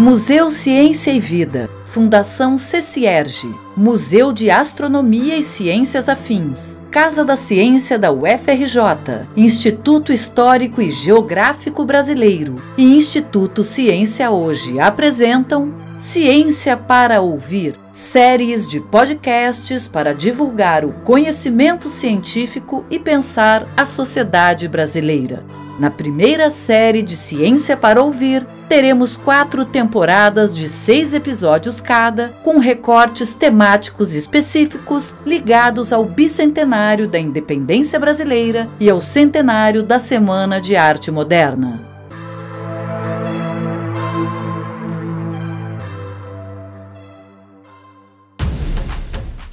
[0.00, 7.98] Museu Ciência e Vida, Fundação CECIERGE, Museu de Astronomia e Ciências Afins, Casa da Ciência
[7.98, 12.62] da UFRJ, Instituto Histórico e Geográfico Brasileiro.
[12.78, 21.88] E Instituto Ciência Hoje apresentam Ciência para Ouvir, séries de podcasts para divulgar o conhecimento
[21.88, 25.44] científico e pensar a sociedade brasileira.
[25.78, 32.58] Na primeira série de Ciência para Ouvir, teremos quatro temporadas de seis episódios cada, com
[32.58, 40.76] recortes temáticos específicos ligados ao bicentenário da independência brasileira e ao centenário da Semana de
[40.76, 41.89] Arte Moderna.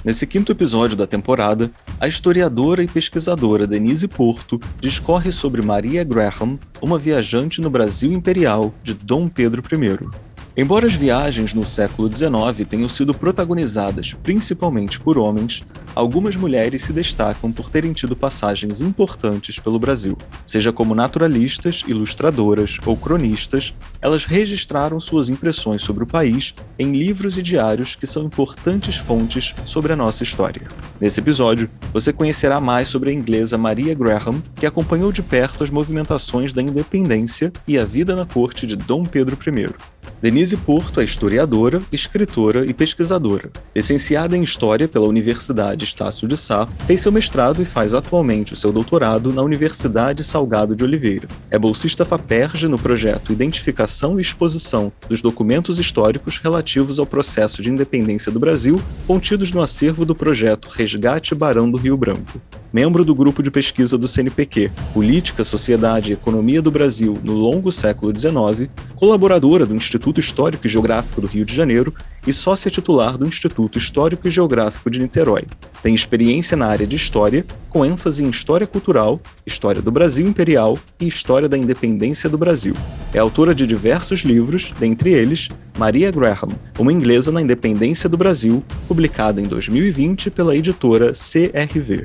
[0.04, 6.56] Nesse quinto episódio da temporada, a historiadora e pesquisadora Denise Porto discorre sobre Maria Graham,
[6.80, 10.08] uma viajante no Brasil imperial de Dom Pedro I.
[10.56, 15.64] Embora as viagens no século XIX tenham sido protagonizadas principalmente por homens,
[15.98, 20.16] algumas mulheres se destacam por terem tido passagens importantes pelo Brasil.
[20.46, 27.36] Seja como naturalistas, ilustradoras ou cronistas, elas registraram suas impressões sobre o país em livros
[27.36, 30.68] e diários que são importantes fontes sobre a nossa história.
[31.00, 35.70] Nesse episódio, você conhecerá mais sobre a inglesa Maria Graham, que acompanhou de perto as
[35.70, 39.98] movimentações da independência e a vida na corte de Dom Pedro I.
[40.20, 43.50] Denise Porto é historiadora, escritora e pesquisadora.
[43.74, 48.56] Licenciada em História pela Universidade Estácio de Sá, fez seu mestrado e faz atualmente o
[48.56, 51.26] seu doutorado na Universidade Salgado de Oliveira.
[51.50, 57.70] É bolsista FAPERJ no projeto Identificação e Exposição dos Documentos Históricos relativos ao processo de
[57.70, 62.40] independência do Brasil, contidos no acervo do projeto Resgate Barão do Rio Branco.
[62.70, 67.72] Membro do grupo de pesquisa do CNPq, Política, Sociedade e Economia do Brasil no longo
[67.72, 71.94] século XIX, colaboradora do Instituto Histórico e Geográfico do Rio de Janeiro
[72.26, 75.44] e sócia titular do Instituto Histórico e Geográfico de Niterói.
[75.82, 80.78] Tem experiência na área de História, com ênfase em História Cultural, História do Brasil Imperial
[81.00, 82.74] e História da Independência do Brasil.
[83.14, 88.62] É autora de diversos livros, dentre eles Maria Graham, uma inglesa na independência do Brasil,
[88.86, 92.04] publicada em 2020 pela editora CRV.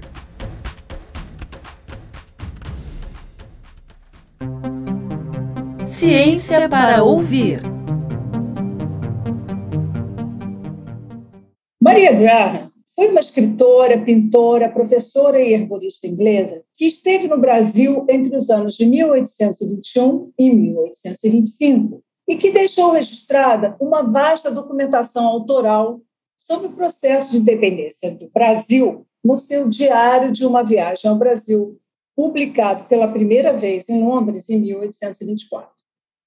[6.04, 7.62] Ciência para ouvir.
[11.82, 18.36] Maria Graham foi uma escritora, pintora, professora e herborista inglesa que esteve no Brasil entre
[18.36, 26.02] os anos de 1821 e 1825 e que deixou registrada uma vasta documentação autoral
[26.36, 31.80] sobre o processo de independência do Brasil no seu Diário de uma Viagem ao Brasil,
[32.14, 35.83] publicado pela primeira vez em Londres em 1824.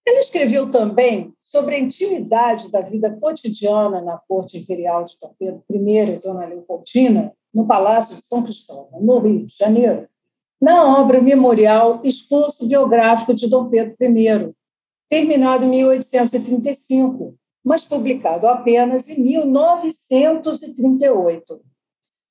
[0.06, 5.64] Ela escreveu também sobre a intimidade da vida cotidiana na corte imperial de Dom Pedro
[5.68, 10.06] I e Dona Leopoldina, no Palácio de São Cristóvão, no Rio de Janeiro,
[10.60, 14.54] na obra memorial Esforço Biográfico de Dom Pedro I,
[15.08, 17.34] terminado em 1835,
[17.64, 21.60] mas publicado apenas em 1938.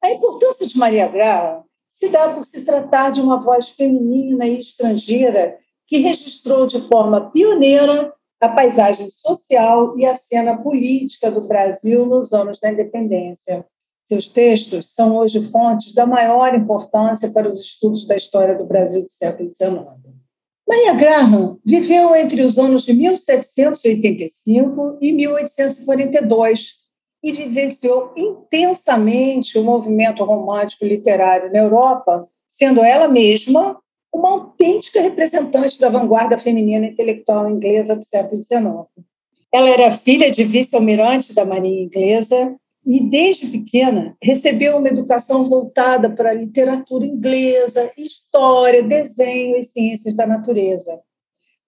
[0.01, 4.59] A importância de Maria Graham se dá por se tratar de uma voz feminina e
[4.59, 12.05] estrangeira que registrou de forma pioneira a paisagem social e a cena política do Brasil
[12.05, 13.65] nos anos da independência.
[14.03, 19.01] Seus textos são hoje fontes da maior importância para os estudos da história do Brasil
[19.01, 19.85] do século XIX.
[20.67, 26.73] Maria Graham viveu entre os anos de 1785 e 1842
[27.23, 33.79] e vivenciou intensamente o movimento romântico literário na Europa, sendo ela mesma
[34.15, 39.05] uma autêntica representante da vanguarda feminina intelectual inglesa do século XIX.
[39.51, 42.55] Ela era filha de vice-almirante da Marinha Inglesa
[42.85, 50.15] e, desde pequena, recebeu uma educação voltada para a literatura inglesa, história, desenho e ciências
[50.15, 51.01] da natureza.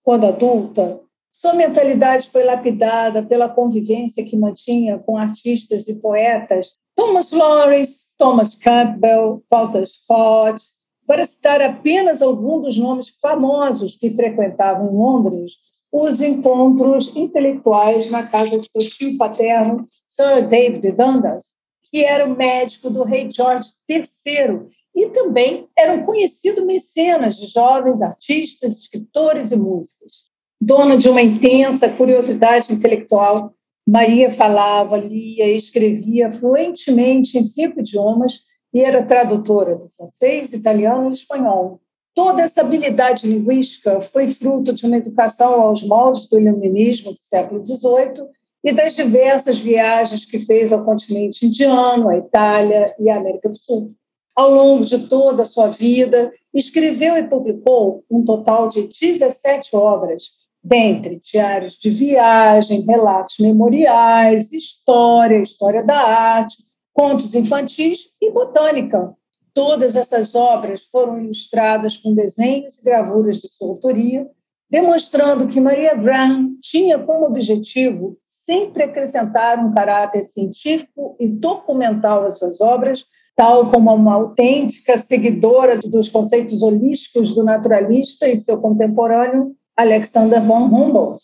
[0.04, 7.30] Quando adulta, sua mentalidade foi lapidada pela convivência que mantinha com artistas e poetas Thomas
[7.30, 10.64] Lawrence, Thomas Campbell, Walter Scott,
[11.08, 15.54] para citar apenas alguns dos nomes famosos que frequentavam em Londres
[15.90, 21.46] os encontros intelectuais na casa de seu tio paterno, Sir David Dundas,
[21.90, 27.48] que era o médico do rei George III e também era um conhecido mecenas de
[27.48, 30.28] jovens artistas, escritores e músicos.
[30.60, 33.54] Dona de uma intensa curiosidade intelectual,
[33.88, 38.40] Maria falava, lia e escrevia fluentemente em cinco idiomas
[38.74, 41.80] e era tradutora do francês, italiano e espanhol.
[42.14, 47.64] Toda essa habilidade linguística foi fruto de uma educação aos moldes do iluminismo do século
[47.64, 48.28] XVIII
[48.64, 53.58] e das diversas viagens que fez ao continente indiano, à Itália e à América do
[53.58, 53.94] Sul.
[54.36, 60.26] Ao longo de toda a sua vida, escreveu e publicou um total de 17 obras,
[60.64, 66.58] dentre diários de viagem, relatos memoriais, história, história da arte,
[66.98, 69.16] contos infantis e botânica,
[69.58, 74.30] Todas essas obras foram ilustradas com desenhos e gravuras de sua autoria,
[74.70, 78.16] demonstrando que Maria Graham tinha como objetivo
[78.46, 83.04] sempre acrescentar um caráter científico e documental às suas obras,
[83.36, 90.66] tal como uma autêntica seguidora dos conceitos holísticos do naturalista e seu contemporâneo Alexander von
[90.66, 91.24] Humboldt.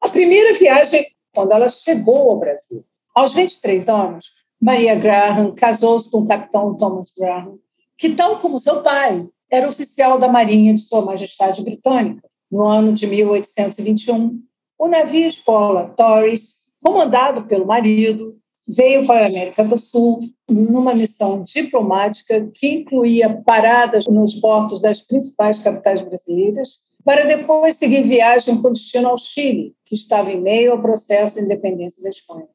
[0.00, 1.04] A primeira viagem,
[1.34, 2.84] quando ela chegou ao Brasil.
[3.12, 4.26] Aos 23 anos,
[4.62, 7.58] Maria Graham casou-se com o capitão Thomas Graham,
[7.98, 12.22] que, tal como seu pai, era oficial da Marinha de Sua Majestade Britânica.
[12.48, 14.40] No ano de 1821,
[14.78, 21.42] o navio escola Torres, comandado pelo marido, veio para a América do Sul numa missão
[21.42, 28.72] diplomática que incluía paradas nos portos das principais capitais brasileiras, para depois seguir viagem com
[28.72, 32.46] destino ao Chile, que estava em meio ao processo de independência da Espanha.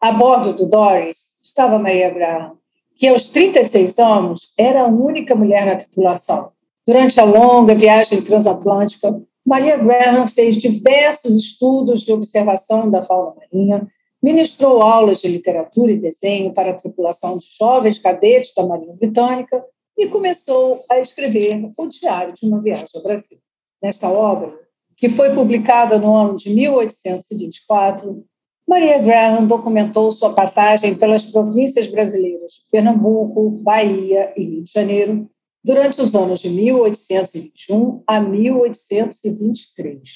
[0.00, 2.56] A bordo do Doris estava Maria Graham,
[2.96, 6.52] que aos 36 anos era a única mulher na tripulação.
[6.86, 13.86] Durante a longa viagem transatlântica, Maria Graham fez diversos estudos de observação da fauna marinha,
[14.22, 19.64] ministrou aulas de literatura e desenho para a tripulação de jovens cadetes da Marinha Britânica
[19.96, 23.38] e começou a escrever o Diário de uma Viagem ao Brasil.
[23.82, 24.54] Nesta obra,
[24.96, 28.24] que foi publicada no ano de 1824,
[28.70, 35.28] Maria Graham documentou sua passagem pelas províncias brasileiras Pernambuco, Bahia e Rio de Janeiro
[35.64, 40.08] durante os anos de 1821 a 1823.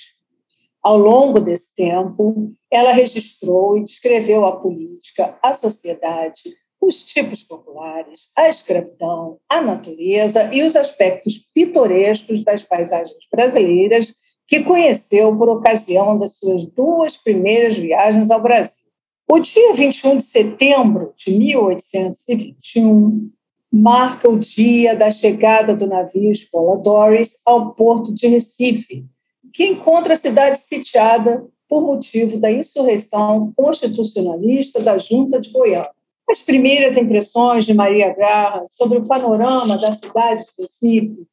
[0.80, 6.42] Ao longo desse tempo, ela registrou e descreveu a política, a sociedade,
[6.80, 14.14] os tipos populares, a escravidão, a natureza e os aspectos pitorescos das paisagens brasileiras
[14.46, 18.84] que conheceu por ocasião das suas duas primeiras viagens ao Brasil.
[19.30, 23.30] O dia 21 de setembro de 1821
[23.72, 29.06] marca o dia da chegada do navio Escola Doris ao porto de Recife,
[29.52, 35.90] que encontra a cidade sitiada por motivo da insurreição constitucionalista da Junta de Goiânia.
[36.30, 41.26] As primeiras impressões de Maria Graham sobre o panorama da cidade de Recife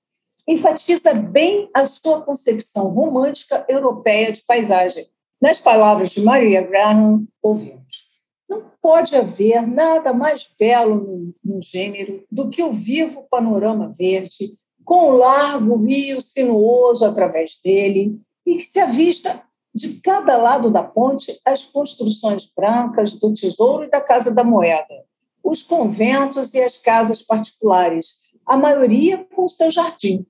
[0.47, 5.07] enfatiza bem a sua concepção romântica europeia de paisagem.
[5.41, 8.07] Nas palavras de Maria Graham, ouvimos:
[8.49, 14.53] Não pode haver nada mais belo no, no gênero do que o vivo panorama verde,
[14.83, 19.41] com o largo rio sinuoso através dele, e que se avista
[19.73, 25.05] de cada lado da ponte as construções brancas do Tesouro e da Casa da Moeda,
[25.43, 28.15] os conventos e as casas particulares,
[28.45, 30.25] a maioria com seu jardim,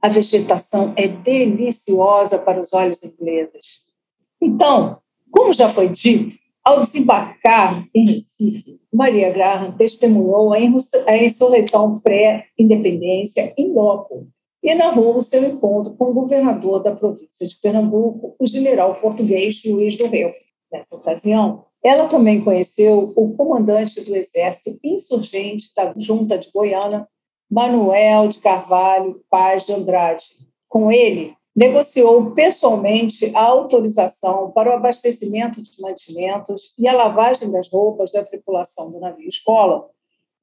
[0.00, 3.80] a vegetação é deliciosa para os olhos ingleses.
[4.40, 4.98] Então,
[5.30, 13.72] como já foi dito, ao desembarcar em Recife, Maria Graham testemunhou a insurreição pré-independência em
[13.72, 14.28] loco
[14.62, 19.62] e narrou o seu encontro com o governador da província de Pernambuco, o general português
[19.64, 20.30] Luiz do Reu.
[20.70, 27.08] Nessa ocasião, ela também conheceu o comandante do exército insurgente da Junta de Goiânia,
[27.50, 30.26] Manuel de Carvalho Paz de Andrade.
[30.68, 37.68] Com ele, negociou pessoalmente a autorização para o abastecimento de mantimentos e a lavagem das
[37.68, 39.88] roupas da tripulação do navio escola,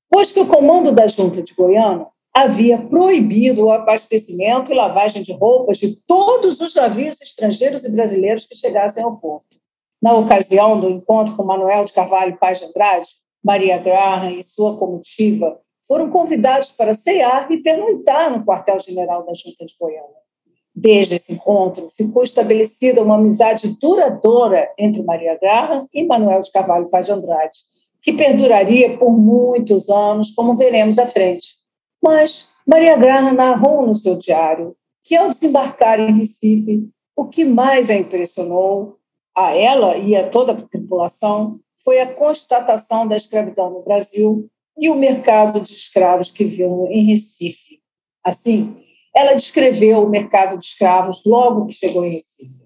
[0.09, 5.31] pois que o comando da Junta de Goiânia havia proibido o abastecimento e lavagem de
[5.31, 9.55] roupas de todos os navios estrangeiros e brasileiros que chegassem ao porto.
[10.01, 13.07] Na ocasião do encontro com Manuel de Carvalho Paz de Andrade,
[13.41, 19.65] Maria Graham e sua comitiva foram convidados para cear e pernoitar no quartel-general da Junta
[19.65, 20.25] de Goiânia.
[20.75, 26.89] Desde esse encontro, ficou estabelecida uma amizade duradoura entre Maria Graham e Manuel de Carvalho
[26.89, 27.59] Paz de Andrade,
[28.01, 31.55] que perduraria por muitos anos, como veremos à frente.
[32.03, 37.89] Mas Maria Graham narrou no seu diário que, ao desembarcar em Recife, o que mais
[37.89, 38.97] a impressionou,
[39.33, 44.89] a ela e a toda a tripulação, foi a constatação da escravidão no Brasil e
[44.89, 47.79] o mercado de escravos que viu em Recife.
[48.23, 48.75] Assim,
[49.15, 52.65] ela descreveu o mercado de escravos logo que chegou em Recife.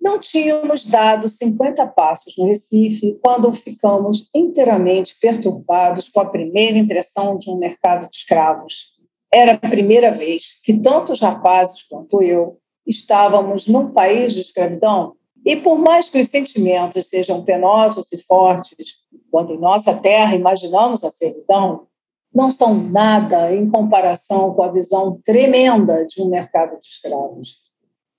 [0.00, 7.38] Não tínhamos dado 50 passos no Recife quando ficamos inteiramente perturbados com a primeira impressão
[7.38, 8.92] de um mercado de escravos.
[9.32, 15.14] Era a primeira vez que tantos rapazes quanto eu estávamos num país de escravidão.
[15.44, 18.96] E por mais que os sentimentos sejam penosos e fortes,
[19.30, 21.88] quando em nossa terra imaginamos a servidão,
[22.32, 27.56] não são nada em comparação com a visão tremenda de um mercado de escravos.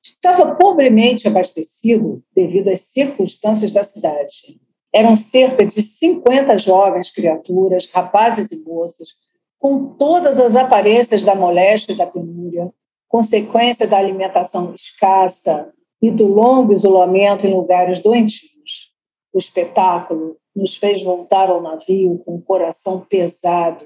[0.03, 4.59] Estava pobremente abastecido devido às circunstâncias da cidade.
[4.93, 9.09] Eram cerca de 50 jovens criaturas, rapazes e moças,
[9.57, 12.71] com todas as aparências da moléstia e da penúria,
[13.07, 15.73] consequência da alimentação escassa
[16.03, 18.91] e do longo isolamento em lugares doentios.
[19.33, 23.85] O espetáculo nos fez voltar ao navio com o coração pesado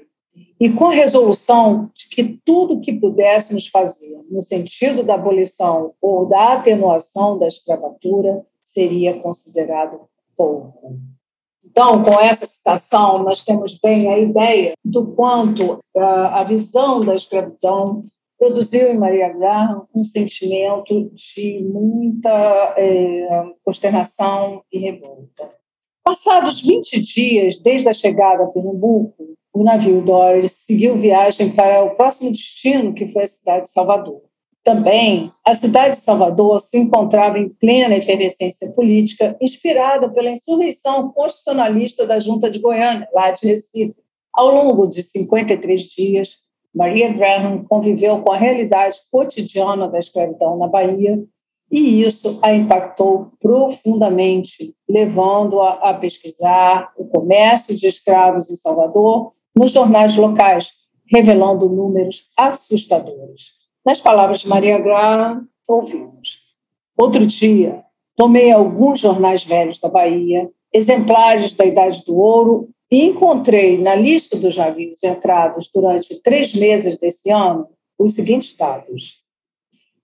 [0.58, 6.26] e com a resolução de que tudo que pudéssemos fazer no sentido da abolição ou
[6.26, 10.00] da atenuação da escravatura seria considerado
[10.36, 10.98] pouco.
[11.64, 18.04] Então, com essa citação, nós temos bem a ideia do quanto a visão da escravidão
[18.38, 25.50] produziu em Maria Graham um sentimento de muita é, consternação e revolta.
[26.04, 31.96] Passados 20 dias desde a chegada a Pernambuco, o navio Doris seguiu viagem para o
[31.96, 34.22] próximo destino, que foi a cidade de Salvador.
[34.62, 42.06] Também, a cidade de Salvador se encontrava em plena efervescência política, inspirada pela insurreição constitucionalista
[42.06, 44.00] da Junta de Goiânia, lá de Recife.
[44.32, 46.38] Ao longo de 53 dias,
[46.74, 51.22] Maria Graham conviveu com a realidade cotidiana da escravidão na Bahia
[51.70, 59.72] e isso a impactou profundamente, levando-a a pesquisar o comércio de escravos em Salvador nos
[59.72, 60.70] jornais locais,
[61.10, 63.52] revelando números assustadores.
[63.84, 66.38] Nas palavras de Maria Graham, ouvimos.
[66.96, 67.84] Outro dia,
[68.16, 74.36] tomei alguns jornais velhos da Bahia, exemplares da Idade do Ouro, e encontrei na lista
[74.36, 77.68] dos navios entrados durante três meses desse ano
[77.98, 79.18] os seguintes dados.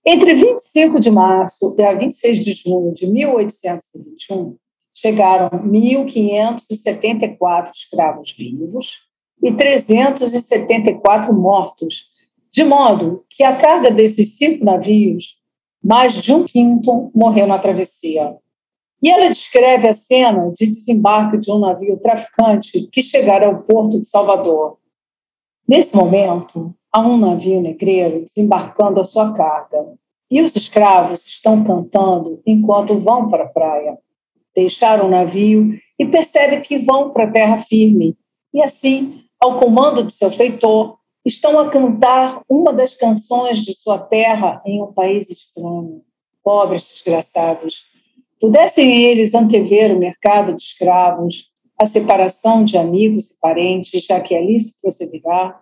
[0.04, 4.58] Entre 25 de março e a 26 de junho de 1821,
[4.92, 9.02] chegaram 1.574 escravos vivos,
[9.42, 12.06] e 374 mortos,
[12.50, 15.36] de modo que a carga desses cinco navios,
[15.82, 18.38] mais de um quinto morreu na travessia.
[19.04, 24.00] E ela descreve a cena de desembarque de um navio traficante que chegara ao porto
[24.00, 24.78] de Salvador.
[25.68, 29.92] Nesse momento, há um navio negreiro desembarcando a sua carga,
[30.30, 33.98] e os escravos estão cantando enquanto vão para a praia.
[34.56, 38.16] Deixaram o navio e percebem que vão para a terra firme,
[38.54, 40.96] e assim ao comando de seu feitor,
[41.26, 46.00] estão a cantar uma das canções de sua terra em um país estranho.
[46.42, 47.84] Pobres desgraçados,
[48.40, 54.34] pudessem eles antever o mercado de escravos, a separação de amigos e parentes, já que
[54.34, 55.60] ali se procederá,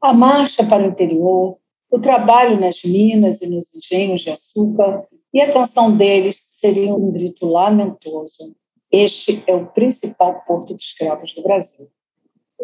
[0.00, 1.58] a marcha para o interior,
[1.90, 7.10] o trabalho nas minas e nos engenhos de açúcar, e a canção deles seria um
[7.10, 8.54] grito lamentoso.
[8.90, 11.88] Este é o principal porto de escravos do Brasil.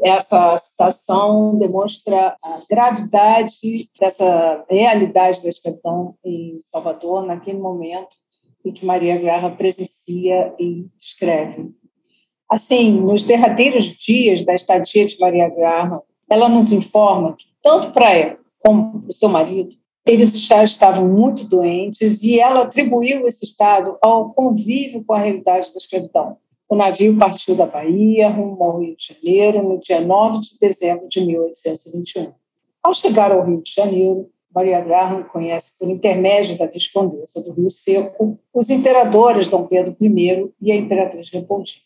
[0.02, 8.21] Essa citação demonstra a gravidade dessa realidade da escravidão em Salvador naquele momento
[8.64, 11.70] e que Maria Graham presencia e escreve.
[12.48, 18.12] Assim, nos derradeiros dias da estadia de Maria Graham, ela nos informa que tanto para
[18.12, 19.74] ela como para o seu marido,
[20.06, 25.72] eles já estavam muito doentes e ela atribuiu esse estado ao convívio com a realidade
[25.72, 26.36] da escravidão.
[26.68, 31.08] O navio partiu da Bahia rumo ao Rio de Janeiro no dia 9 de dezembro
[31.08, 32.32] de 1821.
[32.82, 37.70] Ao chegar ao Rio de Janeiro, Maria Graham conhece por intermédio da Viscondessa do Rio
[37.70, 41.82] Seco os imperadores Dom Pedro I e a Imperatriz Leopoldina.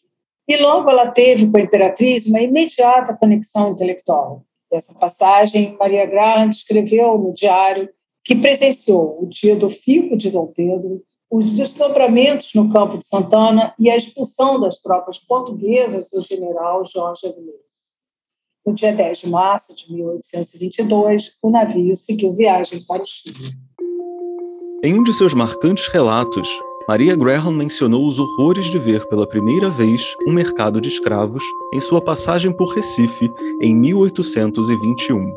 [0.48, 4.42] E logo ela teve com a Imperatriz uma imediata conexão intelectual.
[4.70, 7.88] Dessa passagem, Maria Graham escreveu no diário
[8.24, 13.74] que presenciou o dia do fico de Dom Pedro os desdobramentos no campo de Santana
[13.78, 17.75] e a expulsão das tropas portuguesas do general Jorge Avilés.
[18.66, 23.54] No dia 10 de março de 1822, o navio seguiu viagem para o Chile.
[24.82, 26.48] Em um de seus marcantes relatos,
[26.88, 31.80] Maria Graham mencionou os horrores de ver pela primeira vez um mercado de escravos em
[31.80, 33.30] sua passagem por Recife
[33.62, 35.36] em 1821.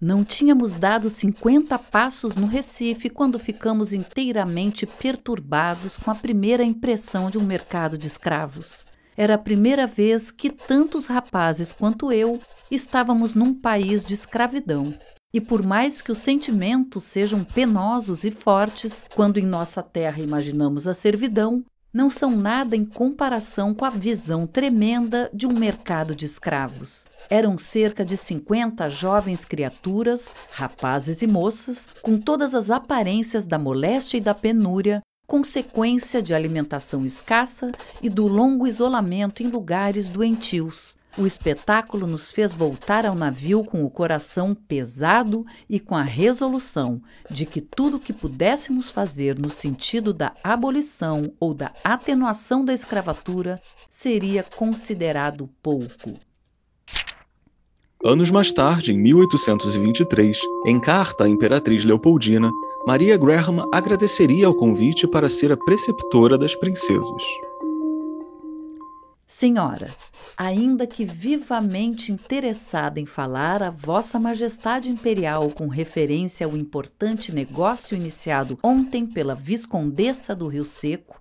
[0.00, 7.28] Não tínhamos dado 50 passos no Recife quando ficamos inteiramente perturbados com a primeira impressão
[7.28, 8.86] de um mercado de escravos.
[9.16, 12.40] Era a primeira vez que tantos rapazes quanto eu
[12.70, 14.94] estávamos num país de escravidão.
[15.34, 20.86] E por mais que os sentimentos sejam penosos e fortes, quando em nossa terra imaginamos
[20.86, 26.24] a servidão, não são nada em comparação com a visão tremenda de um mercado de
[26.24, 27.06] escravos.
[27.28, 34.16] Eram cerca de 50 jovens criaturas, rapazes e moças, com todas as aparências da moléstia
[34.16, 35.02] e da penúria,
[35.32, 37.72] consequência de alimentação escassa
[38.02, 40.94] e do longo isolamento em lugares doentios.
[41.16, 47.00] O espetáculo nos fez voltar ao navio com o coração pesado e com a resolução
[47.30, 53.58] de que tudo que pudéssemos fazer no sentido da abolição ou da atenuação da escravatura
[53.88, 56.12] seria considerado pouco.
[58.04, 60.36] Anos mais tarde, em 1823,
[60.66, 62.50] em carta à Imperatriz Leopoldina,
[62.84, 67.22] Maria Graham agradeceria ao convite para ser a preceptora das princesas.
[69.24, 69.88] Senhora,
[70.36, 77.96] ainda que vivamente interessada em falar a Vossa Majestade Imperial com referência ao importante negócio
[77.96, 81.16] iniciado ontem pela Viscondessa do Rio Seco,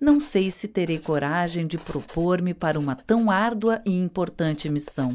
[0.00, 5.14] não sei se terei coragem de propor-me para uma tão árdua e importante missão.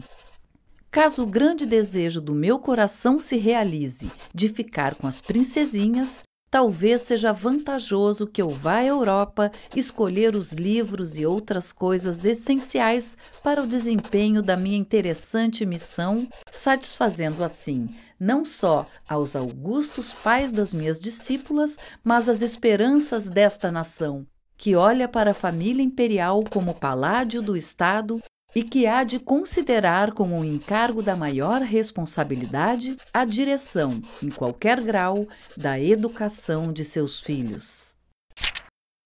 [0.90, 7.02] Caso o grande desejo do meu coração se realize de ficar com as princesinhas, talvez
[7.02, 13.62] seja vantajoso que eu vá à Europa escolher os livros e outras coisas essenciais para
[13.62, 17.90] o desempenho da minha interessante missão, satisfazendo assim
[18.20, 24.26] não só aos augustos pais das minhas discípulas, mas as esperanças desta nação,
[24.58, 28.20] que olha para a família imperial como paládio do Estado
[28.58, 34.82] e que há de considerar como um encargo da maior responsabilidade a direção, em qualquer
[34.82, 37.96] grau, da educação de seus filhos.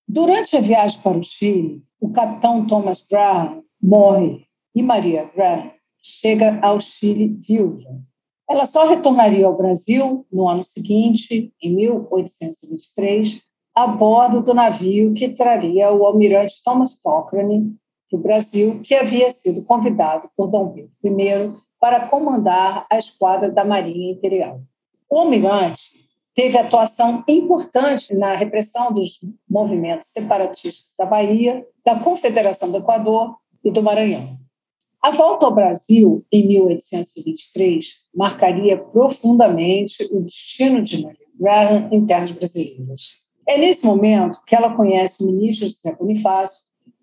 [0.07, 5.69] Durante a viagem para o Chile, o capitão Thomas Brown morre e Maria Graham
[6.01, 8.01] chega ao Chile viúva.
[8.49, 13.41] Ela só retornaria ao Brasil no ano seguinte, em 1823,
[13.75, 17.75] a bordo do navio que traria o almirante Thomas Cochrane
[18.11, 23.63] do Brasil, que havia sido convidado por Dom Pedro I para comandar a esquadra da
[23.63, 24.61] Marinha Imperial.
[25.09, 26.01] O almirante
[26.35, 33.71] teve atuação importante na repressão dos movimentos separatistas da Bahia, da Confederação do Equador e
[33.71, 34.37] do Maranhão.
[35.01, 42.31] A volta ao Brasil, em 1823, marcaria profundamente o destino de Maria Graham em terras
[42.31, 43.15] brasileiras.
[43.47, 46.61] É nesse momento que ela conhece o ministro José Bonifácio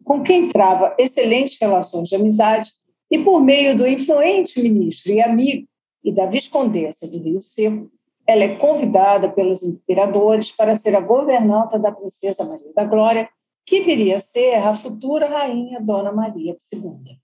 [0.08, 2.72] com quem trava excelentes relações de amizade
[3.10, 5.68] e por meio do influente ministro e amigo
[6.02, 7.90] e da viscondessa do Rio Seco,
[8.26, 13.28] ela é convidada pelos imperadores para ser a governanta da princesa Maria da Glória,
[13.66, 17.18] que viria a ser a futura rainha Dona Maria II.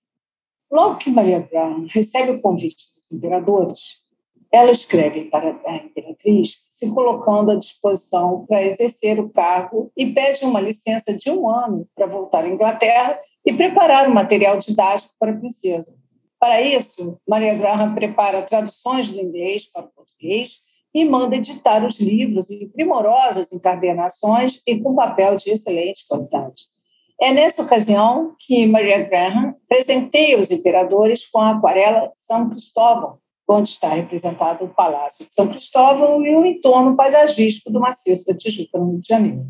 [0.71, 4.04] Logo que Maria Brown recebe o convite dos imperadores,
[4.55, 10.45] ela escreve para a imperatriz, se colocando à disposição para exercer o cargo e pede
[10.45, 15.33] uma licença de um ano para voltar à Inglaterra e preparar o material didático para
[15.33, 15.93] a princesa.
[16.39, 20.61] Para isso, Maria Graham prepara traduções do inglês para o português
[20.95, 26.67] e manda editar os livros em primorosas encadernações e com papel de excelente qualidade.
[27.21, 33.71] É nessa ocasião que Maria Graham presenteia os imperadores com a aquarela São Cristóvão, onde
[33.71, 38.79] está representado o Palácio de São Cristóvão e o entorno paisagístico do maciço da Tijuca,
[38.79, 39.47] no Rio de Janeiro.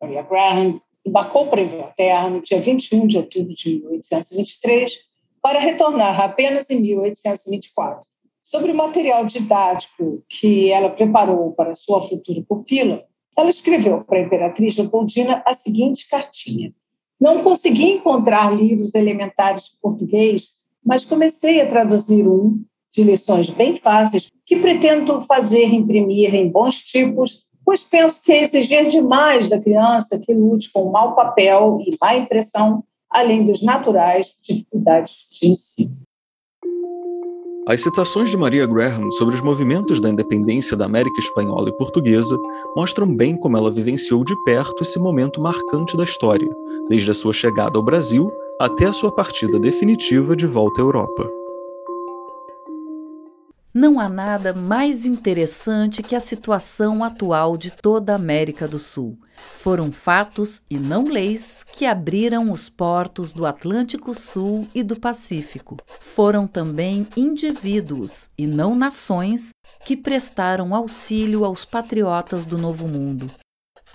[0.00, 4.98] Maria Graham embarcou para a Inglaterra no dia 21 de outubro de 1823
[5.42, 8.08] para retornar apenas em 1824.
[8.42, 13.04] Sobre o material didático que ela preparou para sua futura pupila,
[13.36, 16.74] ela escreveu para a imperatriz Leopoldina a seguinte cartinha:
[17.20, 20.50] Não consegui encontrar livros elementares de português,
[20.84, 26.76] mas comecei a traduzir um de lições bem fáceis que pretendo fazer imprimir em bons
[26.82, 31.96] tipos, pois penso que é exigir demais da criança que lute com mau papel e
[32.00, 35.96] má impressão, além dos naturais dificuldades de ensino.
[37.68, 42.36] As citações de Maria Graham sobre os movimentos da independência da América Espanhola e Portuguesa
[42.74, 46.48] mostram bem como ela vivenciou de perto esse momento marcante da história,
[46.88, 51.39] desde a sua chegada ao Brasil até a sua partida definitiva de volta à Europa.
[53.72, 59.16] Não há nada mais interessante que a situação atual de toda a América do Sul.
[59.36, 65.76] Foram fatos e não leis que abriram os portos do Atlântico Sul e do Pacífico.
[66.00, 69.50] Foram também indivíduos e não nações
[69.84, 73.30] que prestaram auxílio aos patriotas do Novo Mundo.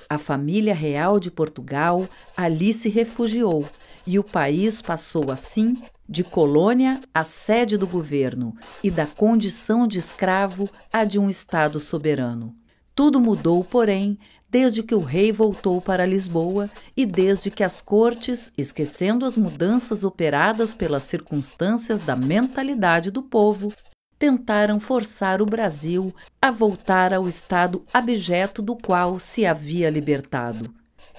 [0.10, 2.08] A família real de Portugal
[2.38, 3.68] ali se refugiou
[4.06, 5.76] e o país passou assim
[6.08, 11.80] de colônia à sede do governo e da condição de escravo à de um Estado
[11.80, 12.56] soberano.
[12.94, 14.18] Tudo mudou, porém,
[14.50, 20.04] desde que o rei voltou para Lisboa e desde que as cortes, esquecendo as mudanças
[20.04, 23.74] operadas pelas circunstâncias da mentalidade do povo,
[24.18, 30.74] tentaram forçar o Brasil a voltar ao estado abjeto do qual se havia libertado.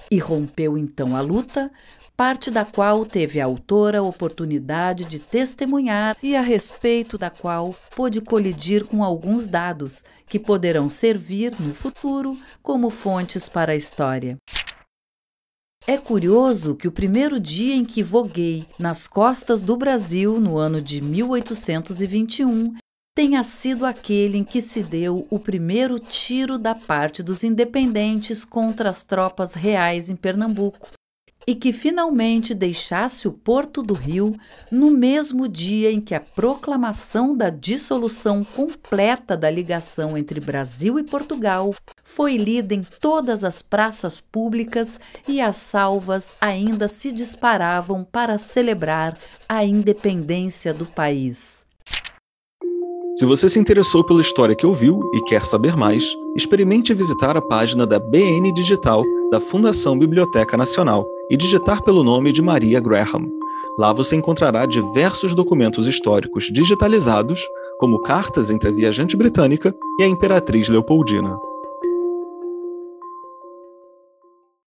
[0.09, 1.71] E rompeu então a luta,
[2.17, 7.75] parte da qual teve a autora a oportunidade de testemunhar e a respeito da qual
[7.95, 14.35] pôde colidir com alguns dados que poderão servir no futuro como fontes para a história.
[15.85, 20.81] É curioso que o primeiro dia em que voguei nas costas do Brasil, no ano
[20.81, 22.75] de 1821,
[23.15, 28.89] tenha sido aquele em que se deu o primeiro tiro da parte dos independentes contra
[28.89, 30.89] as tropas reais em Pernambuco,
[31.47, 34.35] e que finalmente deixasse o Porto do Rio
[34.69, 41.03] no mesmo dia em que a proclamação da dissolução completa da ligação entre Brasil e
[41.03, 48.37] Portugal foi lida em todas as praças públicas e as salvas ainda se disparavam para
[48.37, 51.56] celebrar a independência do país.
[53.17, 57.41] Se você se interessou pela história que ouviu e quer saber mais, experimente visitar a
[57.41, 59.01] página da BN Digital
[59.31, 63.27] da Fundação Biblioteca Nacional e digitar pelo nome de Maria Graham.
[63.75, 67.41] Lá você encontrará diversos documentos históricos digitalizados,
[67.79, 71.39] como cartas entre a viajante britânica e a imperatriz Leopoldina.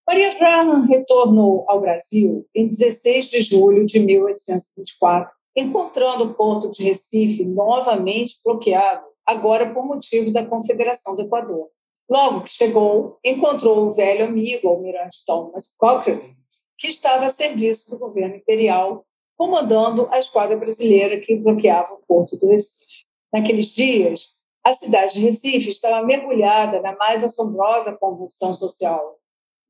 [0.09, 6.83] Maria Graham retornou ao Brasil em 16 de julho de 1824 encontrando o porto de
[6.83, 11.69] Recife novamente bloqueado, agora por motivo da Confederação do Equador.
[12.09, 16.37] Logo que chegou, encontrou o velho amigo, o almirante Thomas Cochrane,
[16.77, 19.05] que estava a serviço do governo imperial,
[19.37, 23.07] comandando a esquadra brasileira que bloqueava o porto do Recife.
[23.33, 24.23] Naqueles dias,
[24.65, 29.19] a cidade de Recife estava mergulhada na mais assombrosa convulsão social.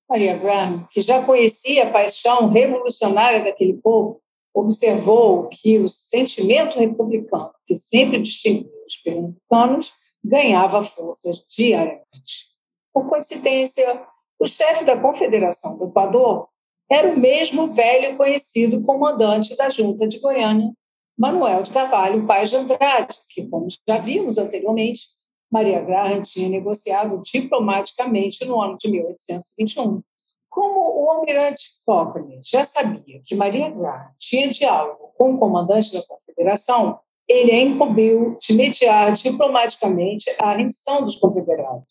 [0.09, 4.21] Maria Graham, que já conhecia a paixão revolucionária daquele povo,
[4.55, 12.51] observou que o sentimento republicano, que sempre distinguiu os pernambucanos, ganhava forças diariamente.
[12.93, 14.05] Por coincidência,
[14.39, 16.49] o chefe da Confederação do Equador
[16.91, 20.73] era o mesmo velho conhecido comandante da Junta de Goiânia,
[21.17, 25.03] Manuel de Carvalho Paz de Andrade, que, como já vimos anteriormente,
[25.51, 30.03] Maria Graham tinha negociado diplomaticamente no ano de 1821.
[30.51, 36.03] Como o almirante Cochrane já sabia que Maria Graham tinha diálogo com o comandante da
[36.03, 41.87] Confederação, ele a incumbiu de mediar diplomaticamente a rendição dos confederados.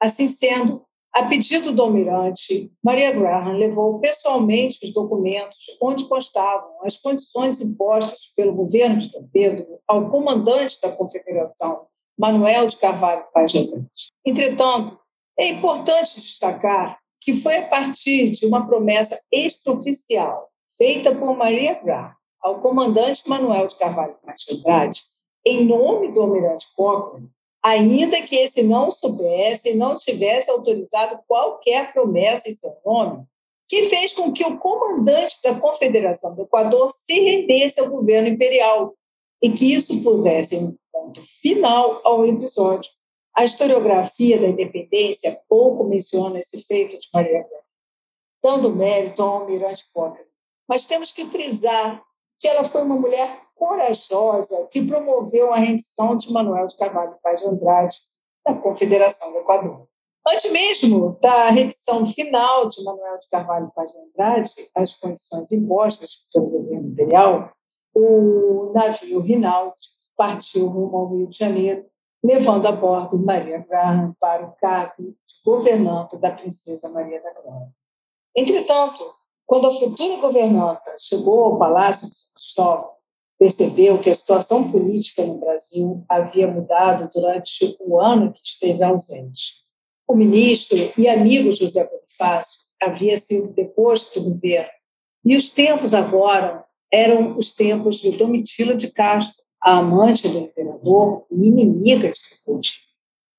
[0.00, 6.96] Assim sendo, a pedido do almirante, Maria Graham levou pessoalmente os documentos onde constavam as
[6.96, 11.86] condições impostas pelo governo de Dom Pedro ao comandante da Confederação,
[12.18, 13.52] Manuel de Carvalho Paz
[14.24, 14.98] Entretanto,
[15.38, 22.10] é importante destacar que foi a partir de uma promessa extraoficial feita por Maria Graham
[22.40, 24.62] ao comandante Manuel de Carvalho Martins
[25.44, 27.28] em nome do almirante Cochrane,
[27.62, 33.26] ainda que esse não soubesse e não tivesse autorizado qualquer promessa em seu nome,
[33.68, 38.94] que fez com que o comandante da Confederação do Equador se rendesse ao governo imperial
[39.42, 42.90] e que isso pusesse um ponto final ao episódio.
[43.38, 47.62] A historiografia da independência pouco menciona esse feito de Maria Graham,
[48.42, 50.26] dando mérito ao almirante Cochrane.
[50.68, 52.02] Mas temos que frisar
[52.40, 57.38] que ela foi uma mulher corajosa que promoveu a rendição de Manuel de Carvalho Paz
[57.38, 57.96] de Andrade
[58.44, 59.86] da Confederação do Equador.
[60.26, 66.10] Antes mesmo da rendição final de Manuel de Carvalho Paz de Andrade, as condições impostas
[66.32, 67.52] pelo governo imperial,
[67.94, 69.76] o navio Rinaldi
[70.16, 71.86] partiu rumo ao Rio de Janeiro
[72.22, 77.68] levando a bordo Maria Graham para o cargo de governanta da princesa Maria da Glória.
[78.36, 79.02] Entretanto,
[79.46, 82.90] quando a futura governanta chegou ao Palácio de São Cristóvão,
[83.38, 89.64] percebeu que a situação política no Brasil havia mudado durante o ano que esteve ausente.
[90.06, 94.70] O ministro e amigo José Bonifácio havia sido deposto do governo,
[95.24, 101.26] e os tempos agora eram os tempos de Domitila de Castro, a amante do imperador
[101.30, 102.78] e inimiga de Putin.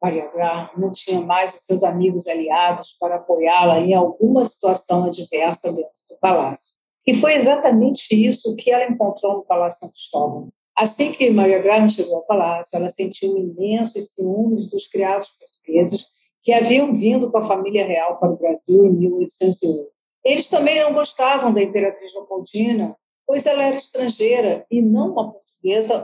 [0.01, 5.71] Maria Graham não tinha mais os seus amigos aliados para apoiá-la em alguma situação adversa
[5.71, 6.73] dentro do palácio.
[7.05, 10.49] E foi exatamente isso que ela encontrou no Palácio São Cristóvão.
[10.77, 16.05] Assim que Maria Graham chegou ao palácio, ela sentiu imensos ciúmes dos criados portugueses
[16.41, 19.89] que haviam vindo com a família real para o Brasil em 1808.
[20.23, 22.95] Eles também não gostavam da imperatriz Leopoldina,
[23.27, 25.48] pois ela era estrangeira e não uma portuguesa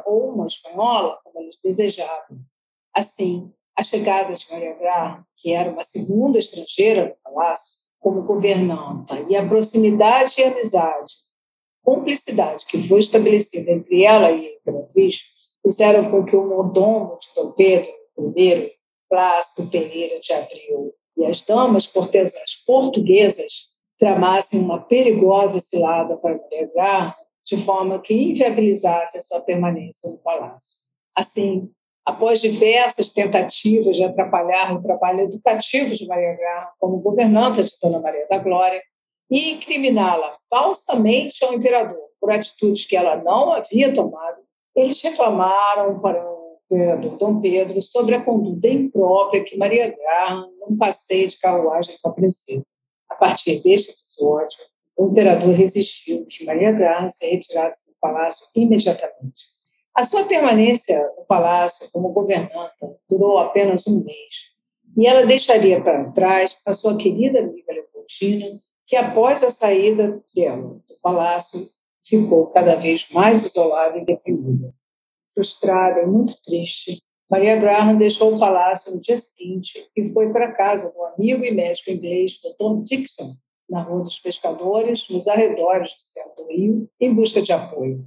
[0.05, 2.39] ou uma espanhola, como eles desejavam.
[2.93, 9.19] Assim, a chegada de Maria Graham, que era uma segunda estrangeira no palácio, como governanta,
[9.27, 11.13] e a proximidade e amizade,
[11.83, 15.21] cumplicidade que foi estabelecida entre ela e a imperatriz,
[15.63, 17.93] fizeram com que o mordomo de Dom Pedro
[18.37, 18.71] I,
[19.09, 26.69] Plácido Pereira de Abreu, e as damas cortesãs portuguesas tramassem uma perigosa cilada para Maria
[26.73, 27.13] Graham,
[27.45, 30.75] de forma que inviabilizasse a sua permanência no palácio.
[31.15, 31.69] Assim,
[32.05, 37.99] após diversas tentativas de atrapalhar o trabalho educativo de Maria Graham como governanta de Dona
[37.99, 38.81] Maria da Glória
[39.29, 44.41] e incriminá-la falsamente ao imperador por atitudes que ela não havia tomado,
[44.75, 50.77] eles reclamaram para o imperador Dom Pedro sobre a conduta imprópria que Maria Graham num
[50.77, 52.67] passeio de carruagem com a princesa.
[53.09, 54.57] A partir deste episódio,
[54.97, 59.55] o imperador resistiu que Maria Graham se retirasse do palácio imediatamente.
[59.93, 64.53] A sua permanência no palácio como governanta durou apenas um mês,
[64.97, 70.81] e ela deixaria para trás a sua querida amiga Leopoldina, que após a saída dela
[70.87, 71.69] do palácio
[72.03, 74.73] ficou cada vez mais isolada e deprimida.
[75.33, 80.53] Frustrada e muito triste, Maria Graham deixou o palácio no dia seguinte e foi para
[80.53, 82.83] casa do amigo e médico inglês Dr.
[82.83, 83.35] Dixon,
[83.69, 88.05] na Rua dos Pescadores, nos arredores do centro do Rio, em busca de apoio.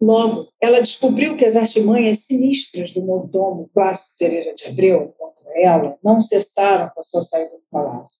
[0.00, 5.98] Logo, ela descobriu que as artimanhas sinistras do mordomo Plácido Pereira de Abreu contra ela
[6.02, 8.16] não cessaram com a sua saída do palácio.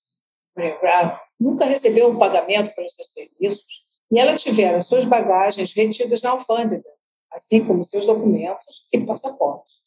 [0.56, 6.30] Maria nunca recebeu um pagamento pelos seus serviços e ela tivera suas bagagens retidas na
[6.30, 6.88] alfândega,
[7.30, 9.77] assim como seus documentos e passaportes.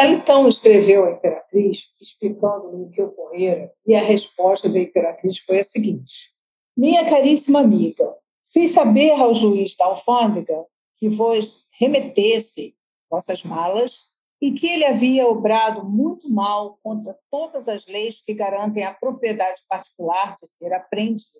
[0.00, 5.58] Ela então escreveu à imperatriz, explicando-lhe o que ocorrera, e a resposta da imperatriz foi
[5.58, 6.32] a seguinte:
[6.74, 8.10] Minha caríssima amiga,
[8.50, 10.64] fiz saber ao juiz da alfândega
[10.96, 12.74] que vos remetesse
[13.10, 14.06] vossas malas
[14.40, 19.60] e que ele havia obrado muito mal contra todas as leis que garantem a propriedade
[19.68, 21.38] particular de ser apreendida,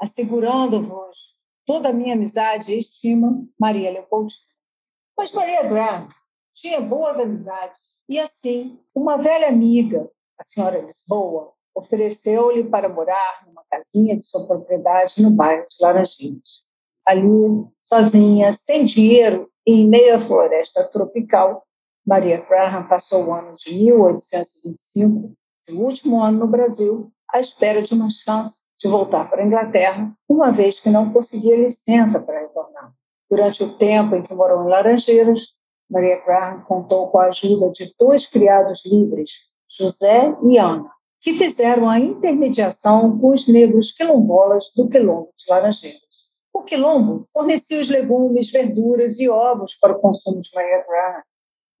[0.00, 1.16] assegurando-vos
[1.64, 4.42] toda a minha amizade e estima, Maria Leopoldina.
[5.16, 6.08] Mas Maria Graham
[6.56, 13.62] tinha boas amizades e assim, uma velha amiga, a senhora Lisboa, ofereceu-lhe para morar numa
[13.70, 16.66] casinha de sua propriedade no bairro de Laranjeiras
[17.06, 17.28] ali,
[17.78, 21.64] sozinha, sem dinheiro, em meia floresta tropical.
[22.04, 27.94] Maria Graham passou o ano de 1825, seu último ano no Brasil, à espera de
[27.94, 32.92] uma chance de voltar para a Inglaterra, uma vez que não conseguia licença para retornar.
[33.30, 35.55] Durante o tempo em que morou em Laranjeiras,
[35.90, 39.30] Maria Graham contou com a ajuda de dois criados livres,
[39.68, 46.00] José e Ana, que fizeram a intermediação com os negros quilombolas do quilombo de Laranjeiras.
[46.52, 51.22] O quilombo fornecia os legumes, verduras e ovos para o consumo de Maria Graham,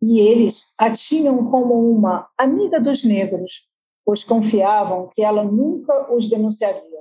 [0.02, 3.66] e eles a tinham como uma amiga dos negros,
[4.04, 7.00] pois confiavam que ela nunca os denunciaria.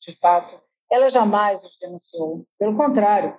[0.00, 0.58] De fato,
[0.90, 2.44] ela jamais os denunciou.
[2.58, 3.36] Pelo contrário,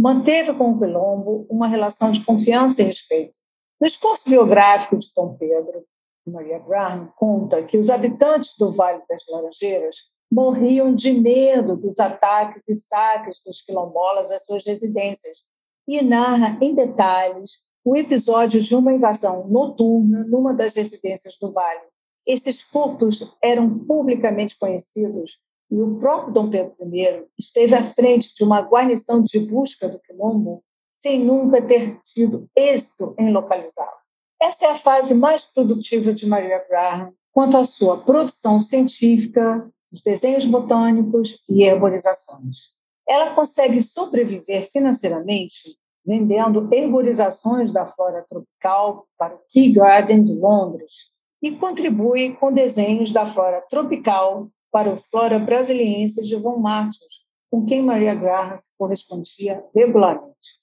[0.00, 3.34] manteve com o Quilombo uma relação de confiança e respeito.
[3.78, 5.84] No esforço biográfico de Dom Pedro,
[6.26, 9.96] Maria Graham conta que os habitantes do Vale das Laranjeiras
[10.32, 15.38] morriam de medo dos ataques e saques dos quilombolas às suas residências
[15.86, 21.84] e narra em detalhes o episódio de uma invasão noturna numa das residências do Vale.
[22.26, 25.38] Esses furtos eram publicamente conhecidos
[25.70, 30.00] e o próprio Dom Pedro I esteve à frente de uma guarnição de busca do
[30.00, 30.64] quilombo
[30.96, 34.00] sem nunca ter tido êxito em localizá-lo.
[34.40, 40.02] Essa é a fase mais produtiva de Maria Graham quanto à sua produção científica, os
[40.02, 42.70] desenhos botânicos e herborizações.
[43.08, 51.10] Ela consegue sobreviver financeiramente vendendo herborizações da flora tropical para o Kew Garden de Londres
[51.42, 57.64] e contribui com desenhos da flora tropical para o Flora Brasiliense de Von Martius, com
[57.64, 60.60] quem Maria Graham se correspondia regularmente.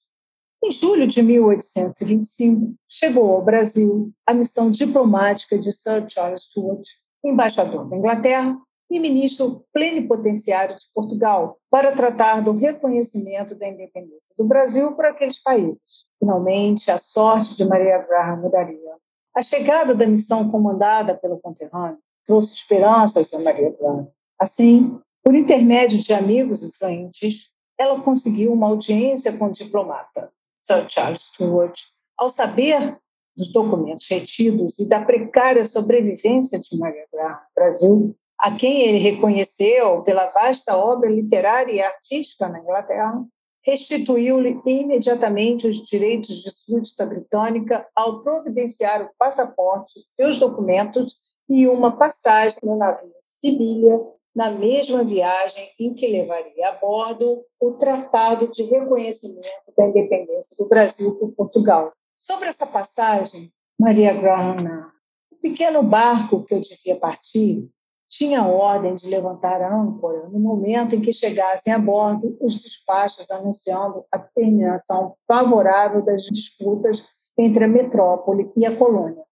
[0.64, 6.88] Em julho de 1825, chegou ao Brasil a missão diplomática de Sir Charles Stuart,
[7.24, 8.58] embaixador da Inglaterra,
[8.90, 15.42] e ministro plenipotenciário de Portugal, para tratar do reconhecimento da independência do Brasil por aqueles
[15.42, 16.06] países.
[16.18, 18.96] Finalmente, a sorte de Maria Graham mudaria.
[19.36, 24.08] A chegada da missão comandada pelo conterrâneo trouxe esperanças a Maria Graham.
[24.38, 31.24] Assim, por intermédio de amigos influentes, ela conseguiu uma audiência com o diplomata Sir Charles
[31.24, 31.80] Stuart.
[32.18, 33.00] Ao saber
[33.36, 38.98] dos documentos retidos e da precária sobrevivência de Maria Graham no Brasil, a quem ele
[38.98, 43.24] reconheceu pela vasta obra literária e artística na Inglaterra,
[43.64, 51.16] restituiu-lhe imediatamente os direitos de súdita britânica ao providenciar o passaporte, seus documentos
[51.50, 54.00] e uma passagem no navio Sibília,
[54.36, 60.68] na mesma viagem em que levaria a bordo o Tratado de Reconhecimento da Independência do
[60.68, 61.92] Brasil por Portugal.
[62.18, 64.92] Sobre essa passagem, Maria Graham,
[65.32, 67.68] o pequeno barco que eu devia partir
[68.10, 73.30] tinha ordem de levantar a âncora no momento em que chegassem a bordo os despachos
[73.30, 77.04] anunciando a terminação favorável das disputas
[77.38, 79.24] entre a metrópole e a colônia.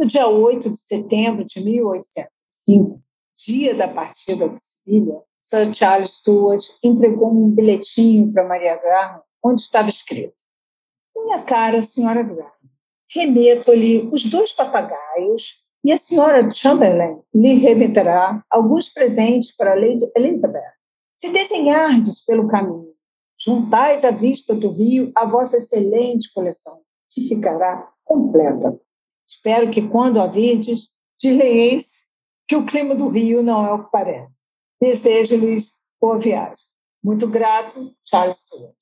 [0.00, 3.02] No dia 8 de setembro de 1805,
[3.36, 9.60] dia da partida de Sevilha, Sir Charles Stuart entregou um bilhetinho para Maria Graham, onde
[9.60, 10.42] estava escrito:
[11.14, 12.50] Minha cara senhora Graham,
[13.14, 20.10] remeto-lhe os dois papagaios e a senhora Chamberlain lhe remeterá alguns presentes para a Lady
[20.16, 20.72] Elizabeth.
[21.14, 22.94] Se desenhardes pelo caminho,
[23.38, 28.80] juntais à vista do rio a vossa excelente coleção, que ficará completa.
[29.30, 30.88] Espero que, quando a virdes,
[31.20, 32.04] direis
[32.48, 34.36] que o clima do rio não é o que parece.
[34.80, 36.64] Desejo-lhes boa viagem.
[37.02, 38.74] Muito grato, Charles Stuart.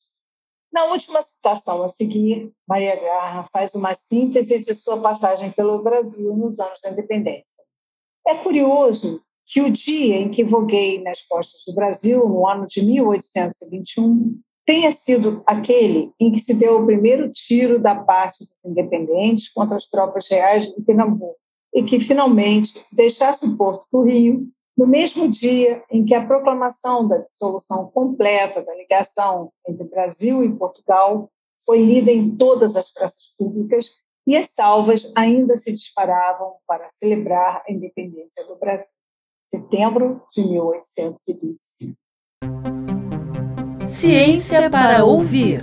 [0.72, 6.34] Na última citação a seguir, Maria Graham faz uma síntese de sua passagem pelo Brasil
[6.34, 7.44] nos anos da independência.
[8.26, 12.82] É curioso que o dia em que voguei nas costas do Brasil, no ano de
[12.82, 19.50] 1821, tenha sido aquele em que se deu o primeiro tiro da parte dos independentes
[19.50, 21.38] contra as tropas reais de Pernambuco
[21.72, 27.08] e que finalmente deixasse o porto do Rio no mesmo dia em que a proclamação
[27.08, 31.30] da dissolução completa da ligação entre Brasil e Portugal
[31.64, 33.90] foi lida em todas as praças públicas
[34.26, 38.92] e as salvas ainda se disparavam para celebrar a independência do Brasil.
[39.50, 41.96] Setembro de 1825.
[43.88, 45.62] Ciência para ouvir.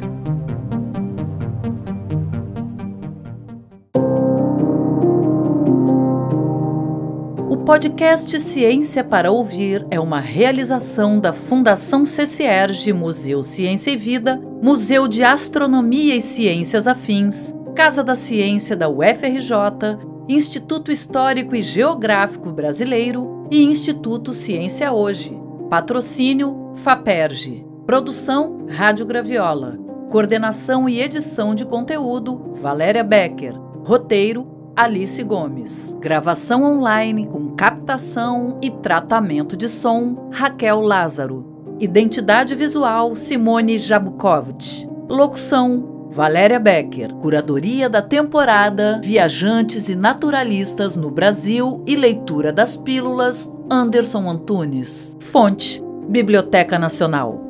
[7.65, 15.07] podcast Ciência para Ouvir é uma realização da Fundação CCERG Museu Ciência e Vida, Museu
[15.07, 19.97] de Astronomia e Ciências Afins, Casa da Ciência da UFRJ,
[20.29, 25.35] Instituto Histórico e Geográfico Brasileiro e Instituto Ciência Hoje.
[25.69, 27.64] Patrocínio FAPERJ.
[27.85, 29.77] Produção Rádio Graviola.
[30.09, 33.53] Coordenação e edição de conteúdo Valéria Becker.
[33.85, 35.95] Roteiro Alice Gomes.
[35.99, 41.77] Gravação online com captação e tratamento de som Raquel Lázaro.
[41.79, 44.89] Identidade visual Simone Jabukovic.
[45.07, 47.13] Locução Valéria Becker.
[47.13, 55.15] Curadoria da temporada Viajantes e Naturalistas no Brasil e leitura das pílulas Anderson Antunes.
[55.19, 57.44] Fonte Biblioteca Nacional.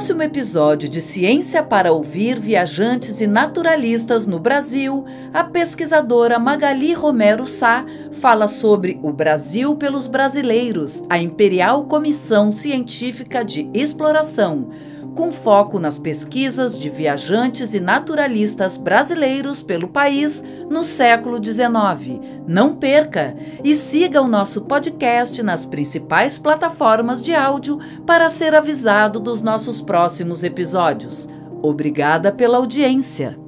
[0.00, 7.46] Próximo episódio de Ciência para Ouvir Viajantes e Naturalistas no Brasil, a pesquisadora Magali Romero
[7.46, 14.70] Sá fala sobre o Brasil pelos brasileiros, a Imperial Comissão Científica de Exploração
[15.14, 22.20] com foco nas pesquisas de viajantes e naturalistas brasileiros pelo país no século XIX.
[22.46, 29.20] Não perca e siga o nosso podcast nas principais plataformas de áudio para ser avisado
[29.20, 31.28] dos nossos próximos episódios.
[31.62, 33.38] Obrigada pela audiência.